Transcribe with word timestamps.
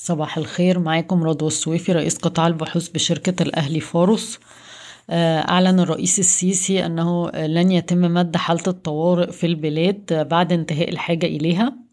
صباح 0.00 0.38
الخير 0.38 0.78
معاكم 0.78 1.24
رضوى 1.24 1.48
السويفي 1.48 1.92
رئيس 1.92 2.18
قطاع 2.18 2.46
البحوث 2.46 2.88
بشركة 2.88 3.42
الأهلي 3.42 3.80
فاروس. 3.80 4.38
أعلن 5.10 5.80
الرئيس 5.80 6.18
السيسي 6.18 6.86
أنه 6.86 7.30
لن 7.30 7.70
يتم 7.72 7.98
مد 7.98 8.36
حالة 8.36 8.62
الطوارئ 8.66 9.32
في 9.32 9.46
البلاد 9.46 10.28
بعد 10.28 10.52
انتهاء 10.52 10.90
الحاجة 10.90 11.26
إليها. 11.26 11.87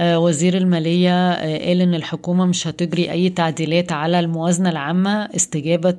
وزير 0.00 0.56
المالية 0.56 1.34
قال 1.66 1.80
إن 1.80 1.94
الحكومة 1.94 2.46
مش 2.46 2.66
هتجري 2.66 3.10
أي 3.10 3.28
تعديلات 3.30 3.92
على 3.92 4.20
الموازنة 4.20 4.70
العامة 4.70 5.10
استجابة 5.36 5.96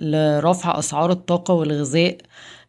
لرفع 0.00 0.78
أسعار 0.78 1.10
الطاقة 1.10 1.54
والغذاء 1.54 2.16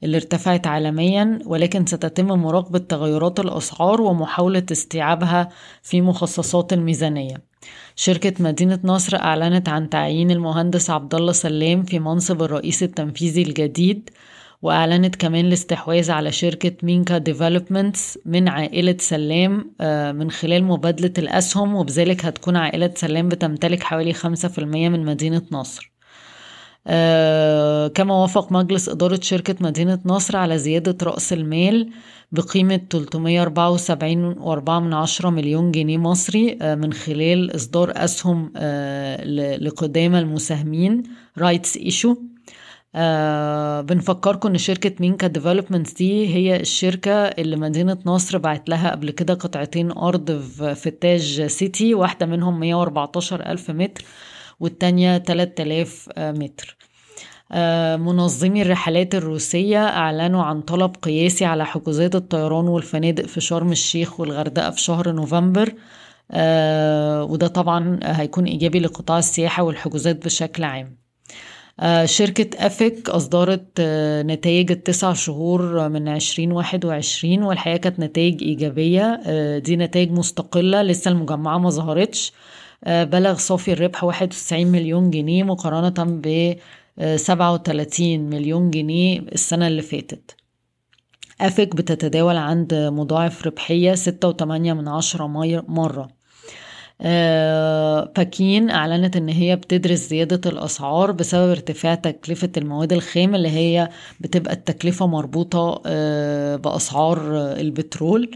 اللي 0.04 0.18
ارتفعت 0.18 0.68
عالميا 0.68 1.40
ولكن 1.46 1.86
ستتم 1.86 2.26
مراقبة 2.28 2.80
تغيرات 2.80 3.40
الأسعار 3.40 4.02
ومحاولة 4.02 4.64
استيعابها 4.72 5.50
في 5.84 6.02
مخصصات 6.02 6.74
الميزانية. 6.74 7.42
شركة 7.96 8.34
مدينة 8.44 8.80
نصر 8.84 9.18
أعلنت 9.18 9.70
عن 9.70 9.90
تعيين 9.90 10.32
المهندس 10.32 10.90
عبد 10.90 11.16
الله 11.16 11.32
سلام 11.32 11.84
في 11.84 12.00
منصب 12.00 12.42
الرئيس 12.44 12.84
التنفيذي 12.84 13.42
الجديد 13.42 14.10
وأعلنت 14.62 15.16
كمان 15.16 15.46
الاستحواذ 15.46 16.12
على 16.12 16.32
شركة 16.32 16.72
مينكا 16.84 17.18
ديفلوبمنتس 17.18 18.20
من 18.26 18.48
عائلة 18.48 18.96
سلام 19.00 19.72
من 20.16 20.32
خلال 20.32 20.64
مبادلة 20.64 21.14
الأسهم 21.18 21.76
وبذلك 21.76 22.26
هتكون 22.26 22.56
عائلة 22.56 22.92
سلام 22.96 23.30
بتمتلك 23.30 23.84
حوالي 23.84 24.14
خمسة 24.14 24.48
في 24.48 24.58
المية 24.60 24.90
من 24.90 25.06
مدينة 25.06 25.42
نصر. 25.52 25.92
كما 27.96 28.14
وافق 28.14 28.52
مجلس 28.52 28.90
إدارة 28.90 29.20
شركة 29.22 29.56
مدينة 29.62 30.00
نصر 30.06 30.38
على 30.38 30.58
زيادة 30.58 31.06
رأس 31.06 31.34
المال 31.34 31.90
بقيمة 32.32 32.82
374.4 35.22 35.26
مليون 35.26 35.72
جنيه 35.72 35.98
مصري 35.98 36.58
من 36.62 36.94
خلال 36.94 37.56
إصدار 37.56 37.92
أسهم 37.96 38.54
لقدامى 39.66 40.20
المساهمين 40.20 41.04
rights 41.38 41.78
issue 41.78 42.16
آه 42.96 43.82
بنفكركم 43.82 44.50
إن 44.50 44.58
شركة 44.58 44.92
مينكا 45.00 45.28
ديفلوبمنت 45.28 45.98
دي 45.98 46.36
هي 46.36 46.56
الشركة 46.60 47.12
اللي 47.12 47.56
مدينة 47.56 47.98
نصر 48.06 48.38
بعت 48.38 48.70
لها 48.70 48.92
قبل 48.92 49.12
كده 49.12 49.34
قطعتين 49.34 49.92
أرض 49.92 50.42
في 50.74 50.88
التاج 50.88 51.46
سيتي 51.46 51.94
واحدة 51.94 52.26
منهم 52.26 52.60
114 52.60 53.46
ألف 53.46 53.72
متر 53.72 54.06
والتانية 54.60 55.18
3000 55.18 56.10
متر. 56.18 56.78
آه 57.52 57.96
منظمي 57.96 58.62
الرحلات 58.62 59.16
الروسية 59.16 59.88
أعلنوا 59.88 60.44
عن 60.44 60.62
طلب 60.62 60.96
قياسي 61.02 61.46
على 61.46 61.66
حجوزات 61.66 62.16
الطيران 62.16 62.68
والفنادق 62.68 63.26
في 63.26 63.42
شرم 63.42 63.72
الشيخ 63.72 64.20
والغردقة 64.20 64.70
في 64.72 64.82
شهر 64.82 65.12
نوفمبر. 65.12 65.74
آه 66.32 67.24
وده 67.24 67.48
طبعا 67.48 68.00
هيكون 68.04 68.46
إيجابي 68.46 68.80
لقطاع 68.80 69.18
السياحة 69.20 69.64
والحجوزات 69.64 70.26
بشكل 70.26 70.64
عام. 70.64 71.09
شركة 72.06 72.66
أفك 72.66 73.10
أصدرت 73.10 73.82
نتائج 74.26 74.72
التسع 74.72 75.14
شهور 75.14 75.90
من 75.90 76.08
عشرين 76.08 76.52
واحد 76.52 76.86
وعشرين 76.86 77.44
والحقيقة 77.44 77.78
كانت 77.78 78.00
نتائج 78.00 78.44
إيجابية. 78.44 79.22
دي 79.58 79.76
نتائج 79.76 80.12
مستقلة 80.12 80.82
لسه 80.82 81.12
المجمعة 81.12 81.58
ما 81.58 81.70
ظهرتش. 81.70 82.34
بلغ 82.88 83.38
صافي 83.38 83.74
الربح 83.74 84.04
واحد 84.04 84.28
وتسعين 84.28 84.68
مليون 84.68 85.10
جنيه 85.10 85.44
مقارنة 85.44 86.20
ب 86.24 86.56
سبعة 87.16 87.54
وتلاتين 87.54 88.30
مليون 88.30 88.72
جنيه 88.72 89.20
السنة 89.20 89.68
اللي 89.68 89.82
فاتت. 89.82 90.36
أفك 91.42 91.76
بتتداول 91.76 92.38
عند 92.38 92.74
مضاعف 92.74 93.48
ربحية 93.48 93.94
ستة 93.96 94.28
وتمانية 94.28 94.74
من 94.74 94.88
عشرة 94.88 95.28
مرة. 95.68 96.19
باكين 98.16 98.70
أعلنت 98.70 99.16
إن 99.18 99.30
هي 99.30 99.56
بتدرس 99.56 100.00
زيادة 100.00 100.50
الأسعار 100.50 101.12
بسبب 101.12 101.50
ارتفاع 101.50 101.96
تكلفة 101.96 102.50
المواد 102.58 102.94
الخام 102.94 103.36
اللي 103.36 103.50
هي 103.50 103.90
بتبقى 104.20 104.54
التكلفة 104.54 105.08
مربوطة 105.08 105.82
أه 105.86 106.56
بأسعار 106.56 107.22
البترول. 107.60 108.32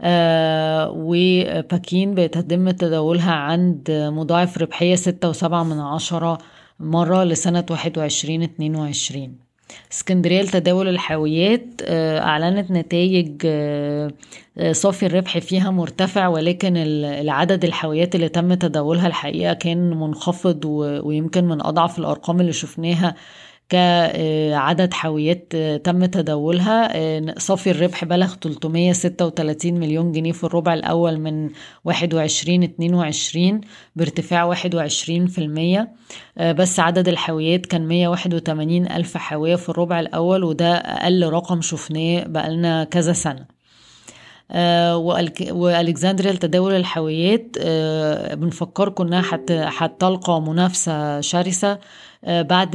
أه 0.00 0.90
وباكين 0.96 2.14
بيتم 2.14 2.70
تداولها 2.70 3.32
عند 3.32 3.84
مضاعف 3.90 4.58
ربحية 4.58 4.94
ستة 4.94 5.28
وسبعة 5.28 5.62
من 5.62 5.80
عشرة 5.80 6.38
مرة 6.80 7.24
لسنة 7.24 7.66
واحد 7.70 7.98
وعشرين 7.98 8.42
اتنين 8.42 8.76
وعشرين. 8.76 9.49
اسكندرية 9.92 10.42
لتداول 10.42 10.88
الحاويات 10.88 11.64
أعلنت 12.18 12.70
نتائج 12.70 13.46
صافي 14.72 15.06
الربح 15.06 15.38
فيها 15.38 15.70
مرتفع 15.70 16.28
ولكن 16.28 16.76
العدد 16.76 17.64
الحاويات 17.64 18.14
اللي 18.14 18.28
تم 18.28 18.54
تداولها 18.54 19.06
الحقيقة 19.06 19.52
كان 19.54 19.90
منخفض 19.90 20.64
ويمكن 21.04 21.44
من 21.44 21.66
أضعف 21.66 21.98
الأرقام 21.98 22.40
اللي 22.40 22.52
شفناها 22.52 23.14
كعدد 23.70 24.94
حاويات 24.94 25.56
تم 25.84 26.04
تداولها. 26.04 26.90
صافي 27.38 27.70
الربح 27.70 28.04
بلغ 28.04 28.34
336 28.34 29.74
مليون 29.74 30.12
جنيه 30.12 30.32
في 30.32 30.44
الربع 30.44 30.74
الأول 30.74 31.20
من 31.20 31.50
21 31.84 32.62
22 32.62 33.60
بارتفاع 33.96 34.54
21% 34.54 35.88
بس 36.40 36.80
عدد 36.80 37.08
الحاويات 37.08 37.66
كان 37.66 37.88
181 37.88 38.86
ألف 38.86 39.16
حاوية 39.16 39.56
في 39.56 39.68
الربع 39.68 40.00
الأول 40.00 40.44
وده 40.44 40.74
أقل 40.74 41.28
رقم 41.28 41.60
شفناه 41.60 42.24
بقالنا 42.26 42.84
كذا 42.84 43.12
سنة. 43.12 43.60
وألكسندريا 45.52 46.32
لتداول 46.32 46.74
الحاويات 46.74 47.56
بنفكركم 48.34 49.06
إنها 49.06 49.22
هتلقى 49.50 50.42
منافسة 50.42 51.20
شرسة. 51.20 51.78
بعد 52.26 52.70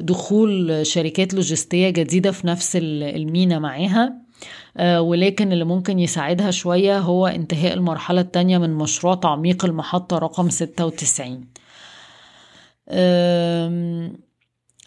دخول 0.00 0.80
شركات 0.86 1.34
لوجستية 1.34 1.90
جديدة 1.90 2.30
في 2.30 2.46
نفس 2.46 2.78
المينا 2.82 3.58
معاها. 3.58 4.12
ولكن 4.98 5.52
اللي 5.52 5.64
ممكن 5.64 5.98
يساعدها 5.98 6.50
شوية 6.50 6.98
هو 6.98 7.26
انتهاء 7.26 7.74
المرحلة 7.74 8.20
الثانية 8.20 8.58
من 8.58 8.74
مشروع 8.74 9.14
تعميق 9.14 9.64
المحطة 9.64 10.18
رقم 10.18 10.50
96 10.50 11.44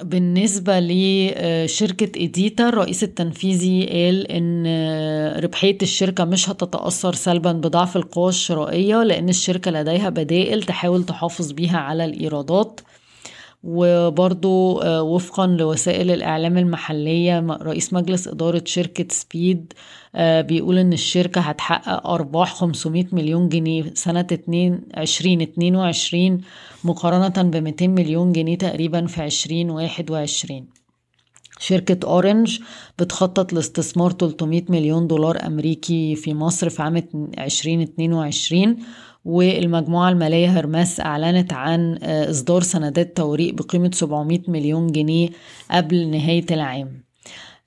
بالنسبة 0.01 0.79
لشركة 0.79 2.19
إيديتا 2.19 2.69
الرئيس 2.69 3.03
التنفيذي 3.03 3.85
قال 3.85 4.31
إن 4.31 4.65
ربحية 5.43 5.77
الشركة 5.81 6.25
مش 6.25 6.49
هتتأثر 6.49 7.13
سلبا 7.13 7.51
بضعف 7.51 7.97
القوى 7.97 8.29
الشرائية 8.29 9.03
لأن 9.03 9.29
الشركة 9.29 9.71
لديها 9.71 10.09
بدائل 10.09 10.63
تحاول 10.63 11.03
تحافظ 11.05 11.51
بيها 11.51 11.77
على 11.77 12.05
الإيرادات. 12.05 12.81
وبرضو 13.63 14.81
وفقا 14.85 15.47
لوسائل 15.47 16.11
الإعلام 16.11 16.57
المحلية 16.57 17.39
رئيس 17.39 17.93
مجلس 17.93 18.27
إدارة 18.27 18.61
شركة 18.65 19.05
سبيد 19.09 19.73
بيقول 20.19 20.77
إن 20.77 20.93
الشركة 20.93 21.41
هتحقق 21.41 22.07
أرباح 22.07 22.53
500 22.55 23.05
مليون 23.11 23.49
جنيه 23.49 23.91
سنة 23.93 24.27
2022 24.31 26.41
مقارنة 26.83 27.49
ب 27.49 27.55
200 27.55 27.87
مليون 27.87 28.31
جنيه 28.31 28.57
تقريبا 28.57 29.05
في 29.05 29.25
2021 29.25 30.65
شركة 31.59 32.07
أورنج 32.07 32.59
بتخطط 32.99 33.53
لاستثمار 33.53 34.11
300 34.11 34.63
مليون 34.69 35.07
دولار 35.07 35.45
أمريكي 35.45 36.15
في 36.15 36.33
مصر 36.33 36.69
في 36.69 36.81
عام 36.81 36.95
2022 37.39 38.77
والمجموعة 39.25 40.09
المالية 40.09 40.59
هرمس 40.59 40.99
أعلنت 40.99 41.53
عن 41.53 41.97
إصدار 42.03 42.61
سندات 42.61 43.17
توريق 43.17 43.53
بقيمة 43.53 43.91
700 43.93 44.39
مليون 44.47 44.87
جنيه 44.87 45.29
قبل 45.71 46.07
نهاية 46.07 46.45
العام. 46.51 47.03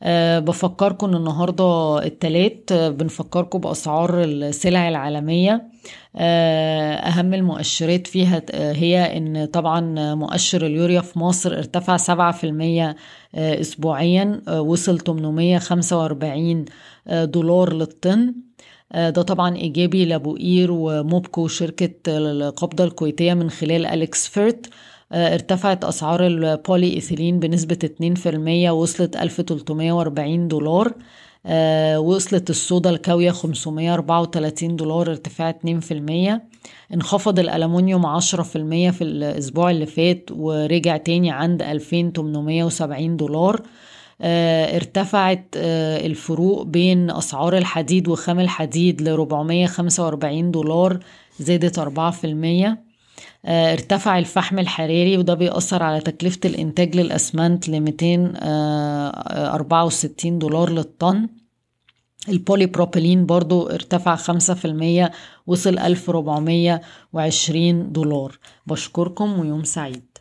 أه 0.02 0.38
بفكركم 0.38 1.16
النهاردة 1.16 1.98
التلات 2.04 2.72
بنفكركم 2.72 3.58
بأسعار 3.58 4.24
السلع 4.24 4.88
العالمية. 4.88 5.68
أه 6.16 6.94
أهم 6.94 7.34
المؤشرات 7.34 8.06
فيها 8.06 8.42
هي 8.54 9.16
أن 9.16 9.44
طبعا 9.44 10.14
مؤشر 10.14 10.66
اليوريا 10.66 11.00
في 11.00 11.18
مصر 11.18 11.52
ارتفع 11.58 11.96
سبعة 11.96 12.32
في 12.32 12.44
المية 12.44 12.96
أسبوعيا 13.34 14.42
وصل 14.48 14.98
845 15.00 16.64
دولار 17.06 17.72
للطن. 17.72 18.34
ده 18.94 19.22
طبعا 19.22 19.56
إيجابي 19.56 20.04
لبوئير 20.04 20.68
وموبكو 20.72 21.48
شركة 21.48 21.90
القبضة 22.08 22.84
الكويتية 22.84 23.34
من 23.34 23.50
خلال 23.50 23.86
أليكس 23.86 24.28
فيرت. 24.28 24.66
ارتفعت 25.12 25.84
أسعار 25.84 26.26
البولي 26.26 26.94
إيثيلين 26.94 27.38
بنسبة 27.38 27.78
2% 28.68 28.70
وصلت 28.70 29.16
1340 29.16 30.48
دولار. 30.48 30.92
وصلت 31.98 32.50
الصودا 32.50 32.90
الكاوية 32.90 33.30
534 33.30 34.76
دولار 34.76 35.10
ارتفاع 35.10 35.50
2% 35.50 36.40
انخفض 36.94 37.38
الألمنيوم 37.38 38.06
10% 38.20 38.26
في 38.90 39.02
الأسبوع 39.02 39.70
اللي 39.70 39.86
فات 39.86 40.30
ورجع 40.32 40.96
تاني 40.96 41.30
عند 41.30 41.62
2870 41.62 43.16
دولار. 43.16 43.62
ارتفعت 44.20 45.44
الفروق 45.56 46.62
بين 46.62 47.10
أسعار 47.10 47.58
الحديد 47.58 48.08
وخام 48.08 48.40
الحديد 48.40 49.02
ل 49.02 49.08
445 49.08 50.50
دولار 50.50 50.98
زادت 51.40 51.78
4% 51.78 51.82
ارتفع 53.46 54.18
الفحم 54.18 54.58
الحراري 54.58 55.18
وده 55.18 55.34
بيأثر 55.34 55.82
على 55.82 56.00
تكلفة 56.00 56.40
الإنتاج 56.44 56.96
للأسمنت 56.96 57.68
ل 57.68 57.80
264 57.80 60.38
دولار 60.38 60.70
للطن. 60.70 61.28
البولي 62.28 62.66
بروبيلين 62.66 63.26
برضو 63.26 63.68
ارتفع 63.68 64.16
خمسة 64.16 64.54
في 64.54 64.64
المية 64.64 65.10
وصل 65.46 65.78
ألف 65.78 66.10
وعشرين 67.12 67.92
دولار. 67.92 68.38
بشكركم 68.66 69.38
ويوم 69.38 69.64
سعيد. 69.64 70.18